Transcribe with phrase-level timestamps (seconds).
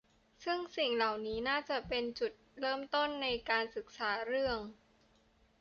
[0.43, 4.57] ซึ่งสิ่งเหล่านี้น่าจะเป็นจุดเริ่มต้นในการศึกษาเรื่อง